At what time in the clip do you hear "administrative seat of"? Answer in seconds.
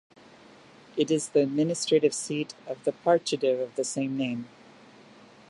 1.43-2.83